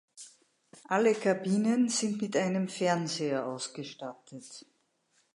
[0.87, 4.65] Alle Kabinen sind mit einem Fernseher ausgestattet.